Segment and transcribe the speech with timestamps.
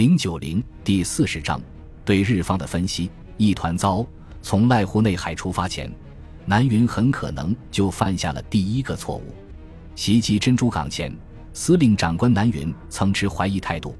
[0.00, 1.60] 零九零第四十章
[2.06, 4.02] 对日方的分析一团糟。
[4.40, 5.92] 从濑户内海出发前，
[6.46, 9.34] 南云很可能就犯下了第一个错误。
[9.94, 11.14] 袭击珍珠港前，
[11.52, 13.94] 司令长官南云曾持怀疑态度，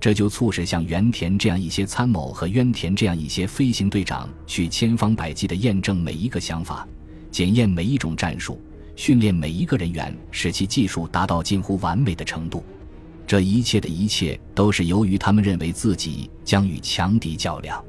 [0.00, 6.84] 这就促使像原田这样一些参谋和渊田这样一些飞行队长去千方百计地验证每一个想法，
[7.30, 8.60] 检验每一种战术，
[8.96, 12.64] 训练每一个人员，使其技术达到近乎完美的程度。
[13.26, 17.82] 这一切的一切都是由于他们认为自己将与强敌较量，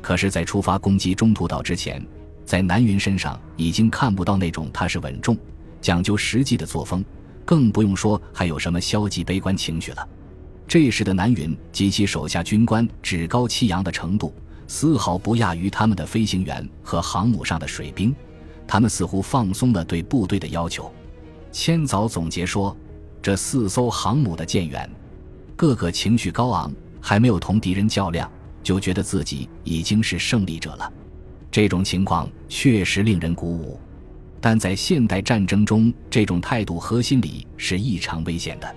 [0.00, 2.04] 可是，在出发攻击中途岛之前，
[2.46, 5.36] 在南云身上已经看不到那种踏实稳重、
[5.82, 7.04] 讲究实际的作风，
[7.44, 10.08] 更不用说还有什么消极悲观情绪了。
[10.66, 14.32] 这时的南云及其手下军官趾高气扬的程度，
[14.66, 18.16] 丝毫不亚于他们的飞行员和航母上的水兵，
[18.66, 20.90] 他们似乎放松了对部队的要求。
[21.52, 22.74] 千早总结说。
[23.22, 24.90] 这四艘航母的舰员，
[25.54, 28.30] 个个情绪高昂，还没有同敌人较量，
[28.62, 30.90] 就觉得自己已经是胜利者了。
[31.50, 33.78] 这种情况确实令人鼓舞，
[34.40, 38.74] 但在现代战争中，这种态度和心理是异常危险的，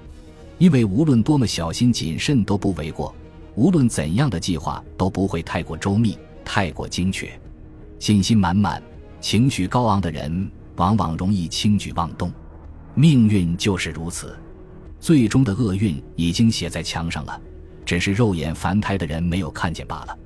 [0.57, 3.15] 因为无论多么小心谨慎都不为过，
[3.55, 7.31] 无论怎样的计划都不会太过周密、太过精确。
[7.97, 8.83] 信心满满、
[9.21, 12.29] 情绪高昂的人，往往容易轻举妄动。
[12.95, 14.37] 命运就是如此，
[14.99, 17.41] 最终的厄运已经写在墙上了，
[17.83, 20.17] 只是肉眼凡胎的人没有看见罢了。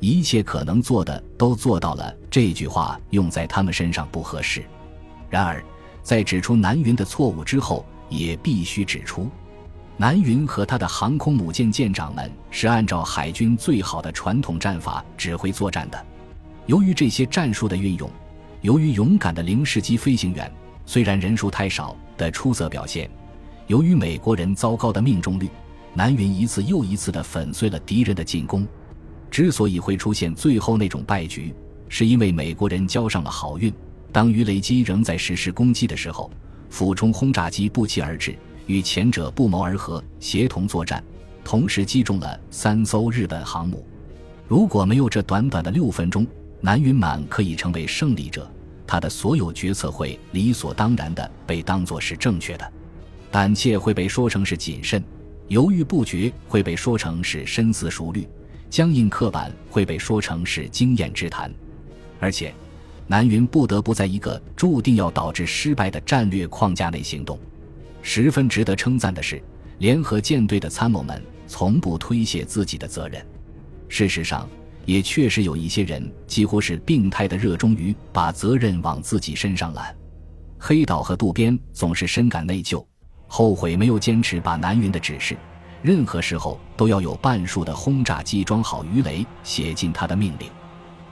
[0.00, 4.64] 一切可能做的都做到了，这句话用在他们身上不合适。
[5.28, 5.62] 然而，
[6.02, 9.28] 在指出南云的错误之后，也必须指出，
[9.98, 16.06] 南云和他的航空母舰舰长们是按照海军最好的传统战法指挥作战的。
[16.64, 18.10] 由于这些战术的运用，
[18.62, 20.50] 由于勇敢的零式机飞行员。
[20.86, 23.10] 虽然人数太少的出色表现，
[23.66, 25.50] 由于美国人糟糕的命中率，
[25.92, 28.66] 南云一次又一次地粉碎了敌人的进攻。
[29.28, 31.52] 之所以会出现最后那种败局，
[31.88, 33.70] 是因为美国人交上了好运。
[34.12, 36.30] 当鱼雷机仍在实施攻击的时候，
[36.70, 38.34] 俯冲轰炸机不期而至，
[38.66, 41.02] 与前者不谋而合，协同作战，
[41.44, 43.84] 同时击中了三艘日本航母。
[44.46, 46.24] 如果没有这短短的六分钟，
[46.60, 48.48] 南云满可以成为胜利者。
[48.86, 52.72] 他的所有决策会理所当然地被当作是正确的，
[53.30, 55.02] 胆怯会被说成是谨慎，
[55.48, 58.26] 犹豫不决会被说成是深思熟虑，
[58.70, 61.52] 僵硬刻板会被说成是经验之谈。
[62.20, 62.54] 而且，
[63.06, 67.38] 南云不得不在一个注定要导致失败的战略框架内行动。
[68.02, 69.42] 十分值得称赞的是，
[69.78, 73.26] 联合舰队的参谋们从不推卸自己的责任。
[73.88, 74.48] 事实上。
[74.86, 79.94] 也确实有一些人几乎是病态的热衷于把责任往自己身上揽。
[80.58, 82.82] 黑岛和渡边总是深感内疚，
[83.26, 85.36] 后悔没有坚持把南云的指示，
[85.82, 90.48] 任何时候都要有半数的轰炸机装好鱼雷写进他的命令。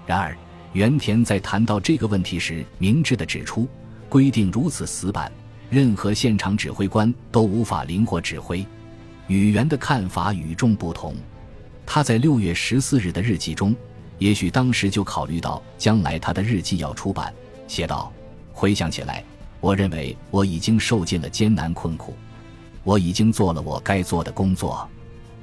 [0.06, 0.36] 然而，
[0.72, 3.68] 原田在谈到这个问题时，明智的指出，
[4.08, 5.30] 规定如此死板，
[5.68, 8.64] 任何现场指挥官都无法灵活指挥。
[9.26, 11.14] 宇原的看法与众不同。
[11.86, 13.74] 他在六月十四日的日记中，
[14.18, 17.32] 也许当时就考虑到将来他的日记要出版，
[17.68, 18.12] 写道
[18.52, 19.22] ：“回想起来，
[19.60, 22.16] 我认为我已经受尽了艰难困苦，
[22.82, 24.88] 我已经做了我该做的工作。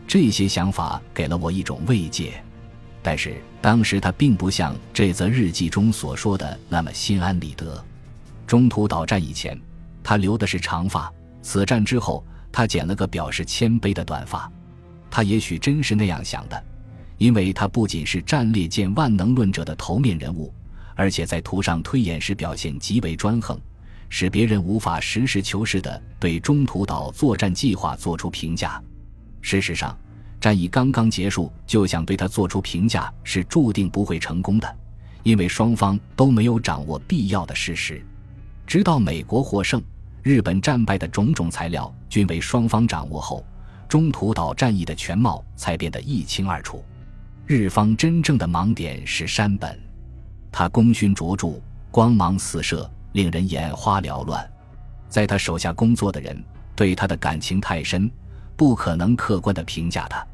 [0.07, 2.33] 这些想法给了我一种慰藉。
[3.01, 7.83] 但是当时他并不像这则日记中所说的那么心安理得。
[8.45, 9.59] 中途岛战役前，
[10.03, 14.51] 他留的是长发；此战之后，他剪了个表示谦卑的短发。”
[15.11, 16.63] 他也许真是那样想的，
[17.17, 20.51] 因为他不仅是战列舰万能论者的头面人物，
[20.95, 23.59] 而且在图上推演时表现极为专横，
[24.07, 28.81] 使别人无法实事求是地对中途岛作战计划做出评价。
[29.41, 29.95] 事实上，
[30.39, 34.77] 战役刚刚结束就想对他做出评价是注定不会成功的，
[35.23, 38.03] 因为双方都没有掌握必要的事实。
[38.65, 39.83] 直到美国获胜、
[40.23, 43.45] 日本战败的种种材料均为双方掌握后。
[43.91, 46.81] 中途岛战役的全貌才变得一清二楚。
[47.45, 49.77] 日方真正的盲点是山本，
[50.49, 51.59] 他功勋卓著，
[51.91, 54.49] 光芒四射，令人眼花缭乱。
[55.09, 56.41] 在他手下工作的人
[56.73, 58.09] 对他的感情太深，
[58.55, 60.25] 不可能客观地评价他。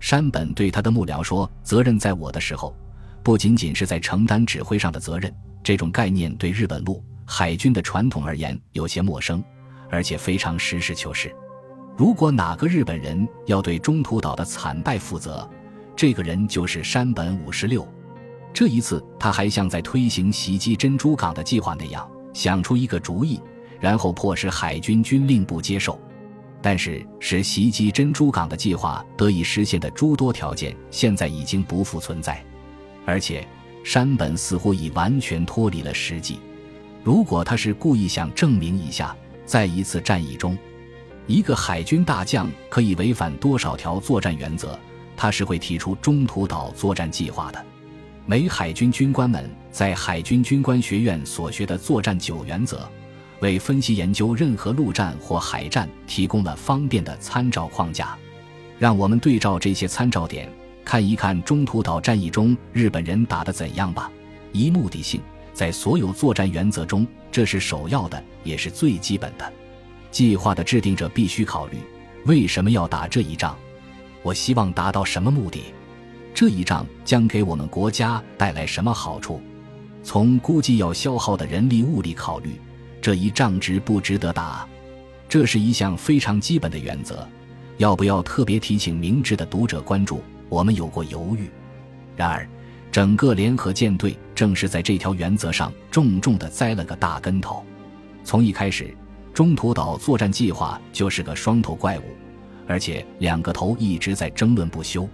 [0.00, 2.74] 山本对他的幕僚说：“责任在我的时候，
[3.22, 5.32] 不仅仅是在承担指挥上的责任。”
[5.62, 9.40] 这种概念对日本陆海军的传统而言有些陌生，
[9.90, 11.32] 而且非常实事求是。
[11.96, 15.48] 如果哪个日本人要对中途岛的惨败负责，
[15.96, 17.86] 这个人就是山本五十六。
[18.52, 23.40] 这一次，他还像在推行袭击珍珠港的计划那样，想出一个主意，
[23.80, 25.98] 然后迫使海军军令部接受。
[26.60, 32.44] 但是，使袭击珍珠港的计划得以实现的诸多条件，现在已经不复存在，
[33.06, 33.46] 而且
[33.84, 36.40] 山本似乎已完全脱离了实际。
[37.02, 39.16] 如果他是故意想证明一下，
[39.46, 40.58] 在一次战役中，
[41.26, 44.78] 一个海军大将可以违反多少条作战原则，
[45.16, 47.64] 他是会提出中途岛作战计划的。
[48.24, 52.88] 美海军军官们在海军军官学院所学的作战九原则。
[53.40, 58.16] 为分析研究任何陆战或海战提供了方便的参照框架，
[58.78, 60.50] 让我们对照这些参照点，
[60.82, 64.10] 看一看中途岛战役中日本人打得怎样吧。
[64.52, 65.20] 一、目的性，
[65.52, 69.52] 在所有作战原则中，这是首要的，也是最基本的。
[70.16, 71.76] 计划的制定者必须考虑：
[72.24, 73.54] 为什么要打这一仗？
[74.22, 75.64] 我希望达到什么目的？
[76.32, 79.42] 这一仗将给我们国家带来什么好处？
[80.02, 82.58] 从估计要消耗的人力物力考虑。
[83.02, 84.66] 这一仗值不值得打？
[85.28, 87.28] 这是一项非常基本的原则。
[87.76, 90.22] 要不要特别提醒明智的读者关注？
[90.48, 91.50] 我们有过犹豫。
[92.16, 92.48] 然而，
[92.90, 97.62] 整个联合舰队正是在这条原则上重重地栽了个大跟头。
[98.24, 98.96] 从一开始，
[99.36, 102.02] 中途岛作战计划就是个双头怪物，
[102.66, 105.06] 而且两个头一直在争论不休。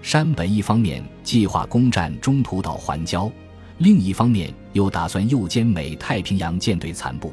[0.00, 3.28] 山本一方面计划攻占中途岛环礁。
[3.78, 7.32] 另一方面，又打算诱歼美太平洋舰队残部，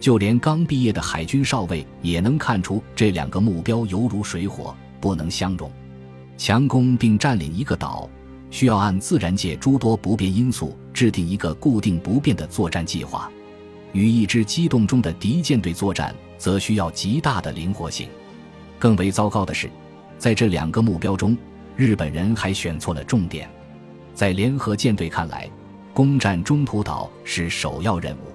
[0.00, 5.70] 就连刚毕业的海军少尉也能看出这两个目标犹如水火，不能相容。
[6.36, 8.10] 强攻并占领一个岛，
[8.50, 13.30] 需要按自然界诸多不变因素制定一个固定不变的作战计划；
[13.92, 18.08] 与一支机动中的敌舰队作战，则需要极大的灵活性。
[18.78, 19.70] 更为糟糕的是，
[20.18, 21.36] 在这两个目标中，
[21.76, 23.48] 日本人还选错了重点。
[24.14, 25.48] 在联合舰队看来，
[25.92, 28.32] 攻占中途岛是首要任务，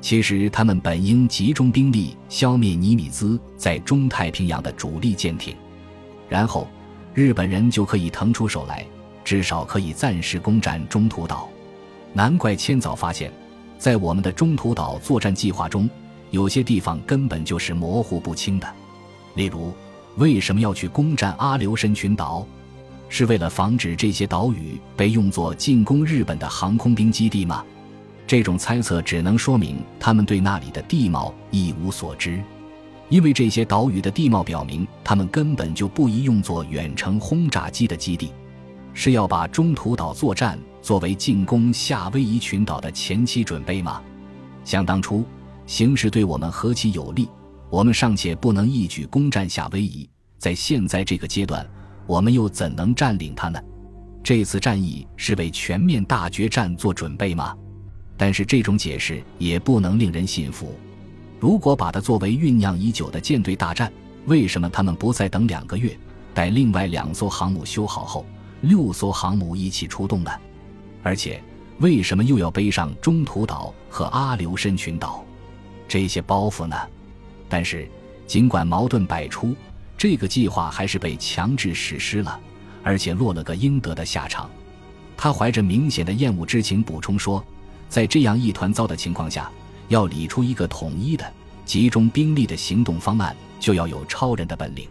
[0.00, 5.56] 其实他们本应集中兵力消灭尼米兹在中太平洋的主力舰艇，
[6.28, 6.68] 然后
[7.14, 8.86] 日本人就可以腾出手来，
[9.24, 11.48] 至少可以暂时攻占中途岛。
[12.12, 13.32] 难怪千早发现，
[13.78, 15.88] 在我们的中途岛作战计划中，
[16.30, 18.66] 有些地方根本就是模糊不清的，
[19.34, 19.72] 例如
[20.16, 22.46] 为什么要去攻占阿留申群岛？
[23.08, 27.64] 是为了防止这些岛屿被用作进攻日本的航空兵基地吗？
[28.26, 32.42] 这种猜测只能说明他们对那里的地貌一无所知，
[33.10, 38.32] 因为这些岛屿的地貌表明他们根本就不宜用作远程轰炸机的基地，
[38.94, 44.00] 是要把中途岛作战作为进攻夏威夷群岛的前期准备吗？
[44.64, 45.24] 想当初
[45.66, 47.28] 形势对我们何其有利，
[47.68, 50.08] 我们尚且不能一举攻占夏威夷，
[50.38, 51.66] 在现在这个阶段。
[52.06, 53.58] 我们又怎能占领它呢？
[54.22, 57.56] 这次战役是为全面大决战做准备吗？
[58.16, 60.74] 但是这种解释也不能令人信服。
[61.40, 63.90] 如果把它作为酝酿已久的舰队大战，
[64.26, 65.98] 为什么他们不再等两个月，
[66.34, 68.24] 待另外两艘航母修好后，
[68.68, 70.30] 六艘航母一起出动呢？
[71.02, 71.42] 而且，
[71.78, 75.24] 为什么又要背上中途岛和阿留申群岛
[75.86, 76.76] 这些包袱呢？
[77.48, 77.88] 但是，
[78.26, 79.54] 尽管矛盾百出。
[79.96, 82.38] 这个计划还是被强制实施了，
[82.82, 84.50] 而且落了个应得的下场。
[85.16, 87.42] 他怀着明显的厌恶之情补充说
[87.88, 89.50] ：“在这样一团糟的情况下，
[89.88, 91.32] 要理出一个统一的、
[91.64, 94.88] 集中兵力的行动方案，就要有超人的本领。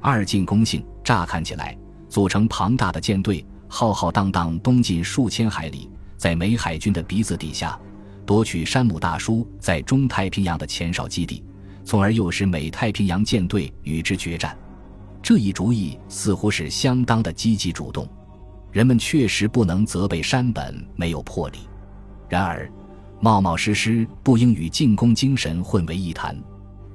[0.00, 1.76] 二进攻性，乍看起来，
[2.08, 7.78] 组成庞大的舰队，浩浩荡荡东进数千海里，在美海军的鼻子底下，
[8.24, 11.44] 夺取山姆大叔在中太平洋的前哨基地。”
[11.84, 14.54] 从而诱使美太平洋舰队与之决战，
[15.22, 18.06] 这一主意似乎是相当的积极主动。
[18.70, 21.60] 人们确实不能责备山本没有魄力，
[22.28, 22.70] 然而，
[23.22, 26.38] 冒冒失失不应与进攻精神混为一谈。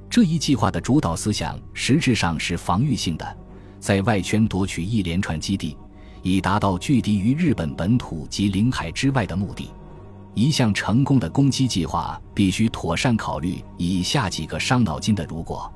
[0.08, 3.36] 这一计划的主导思想实质上是防御性的，
[3.84, 5.76] 在外圈夺取一连串基地，
[6.22, 9.70] 以达到拒敌于日本本土及领海之外的目的。
[10.32, 15.70] 一项成功的攻击计划必须妥善考虑以下几个伤脑筋的“如果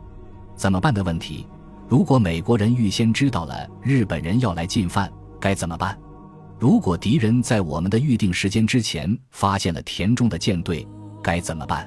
[0.56, 1.46] 怎么办”的问题：
[1.86, 5.94] 如果美国人预先知道了日本人要来进犯，该怎么办？
[6.58, 10.88] 如果敌人在我们的预定时间之前发现了田中的舰队，
[11.22, 11.86] 该怎么办？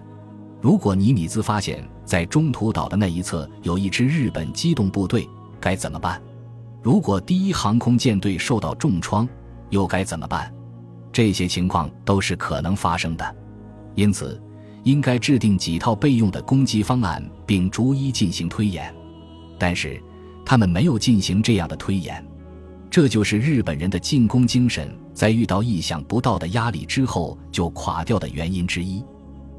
[0.61, 5.27] 如果尼米兹发现，在中途岛的那一侧有一支日本机动部队，
[5.61, 6.21] 该怎么办？
[6.81, 9.29] 如果第一航空舰队受到重创，
[9.69, 10.51] 又该怎么办？
[11.13, 13.35] 这些情况都是可能发生的，
[13.95, 14.41] 因此
[14.83, 18.93] 应该制定几套备用的攻击方案，并逐一进行推演。
[19.59, 20.01] 但是
[20.43, 22.25] 他们没有进行这样的推演，
[22.89, 29.03] 这就是日本人的进攻精神在遇到意想不到的压力之后就垮掉的原因之一。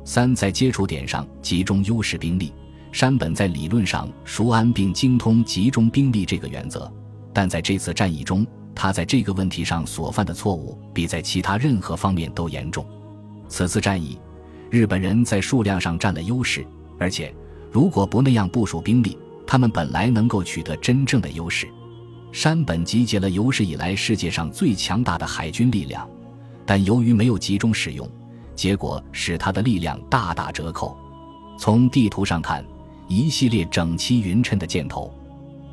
[0.04, 2.52] 三，在接触点上集中优势兵力，
[2.92, 6.92] 山本在理论上熟谙并精通集中兵力这个原则，
[7.32, 12.86] 但在这次战役中，他在这个问题上所犯的错误比在其他任何方面都严重。
[13.48, 14.20] 此次战役，
[14.70, 16.66] 日本人在数量上占了优势，
[16.98, 17.34] 而且
[17.70, 21.66] 如果不那样部署兵力，他们本来能够取得真正的优势。
[22.30, 26.06] 山本集结了有史以来世界上最强大的海军力量，
[26.66, 28.06] 但由于没有集中使用，
[28.54, 30.94] 结果使他的力量大打折扣。
[31.58, 32.62] 从地图上看。
[33.08, 35.12] 一系列整齐匀称的箭头，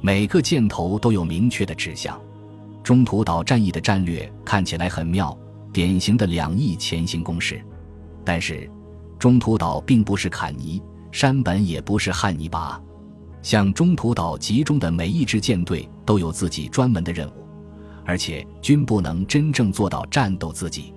[0.02, 2.20] 每个箭头都有明确的指向。
[2.84, 5.38] 中途岛战役的战略看起来很妙，
[5.72, 7.62] 典型的两翼前行攻势。
[8.26, 8.70] 但是，
[9.18, 10.82] 中途岛并不是坎尼，
[11.12, 12.82] 山本也不是汉尼拔。
[13.42, 17.34] 向中途岛集中的每一支舰队都有自己专门的任务，
[18.06, 20.94] 而且均不能真正做到战斗自己。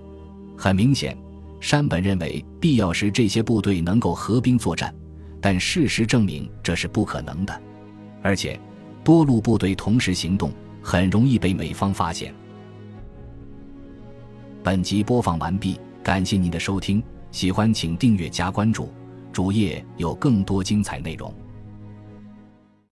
[0.57, 1.17] 很明显，
[1.59, 4.93] 山本认为必要时这些部队能够合兵作战。
[5.45, 7.61] 但事实证明这是不可能的，
[8.21, 8.57] 而且
[9.03, 12.33] 多路部队同时行动很容易被美方发现。
[14.63, 18.89] 本集播放完毕，感谢您的收听，喜欢请订阅加关注，
[19.33, 21.33] 主页有更多精彩内容。